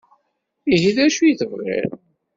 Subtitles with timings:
[0.75, 1.91] Ihi d acu i tebɣiḍ?